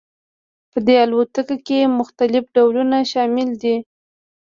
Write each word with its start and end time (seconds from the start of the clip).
په 0.71 0.77
دې 0.87 0.95
الوتکو 1.05 1.55
کې 1.67 1.79
مختلف 1.99 2.43
ډولونه 2.55 2.97
شامل 3.11 3.49
دي 3.61 3.75